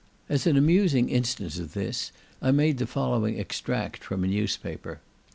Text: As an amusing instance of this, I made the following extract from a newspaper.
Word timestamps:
As 0.27 0.47
an 0.47 0.57
amusing 0.57 1.09
instance 1.09 1.59
of 1.59 1.73
this, 1.73 2.11
I 2.41 2.49
made 2.49 2.79
the 2.79 2.87
following 2.87 3.39
extract 3.39 4.03
from 4.03 4.23
a 4.23 4.27
newspaper. 4.27 4.99